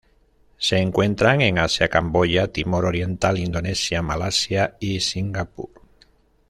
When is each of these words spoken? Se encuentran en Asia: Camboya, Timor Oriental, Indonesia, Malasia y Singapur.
Se 0.57 0.79
encuentran 0.79 1.41
en 1.41 1.59
Asia: 1.59 1.87
Camboya, 1.87 2.51
Timor 2.51 2.85
Oriental, 2.85 3.37
Indonesia, 3.37 4.01
Malasia 4.01 4.75
y 4.79 4.99
Singapur. 4.99 5.69